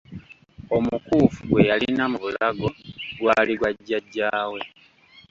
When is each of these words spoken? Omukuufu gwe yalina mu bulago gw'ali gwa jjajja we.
Omukuufu 0.75 1.41
gwe 1.49 1.61
yalina 1.69 2.03
mu 2.11 2.17
bulago 2.23 2.67
gw'ali 3.19 3.53
gwa 3.59 3.69
jjajja 3.75 4.29
we. 4.51 4.61